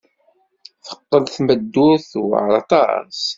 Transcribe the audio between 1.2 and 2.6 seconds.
tmeddurt tewɛeṛ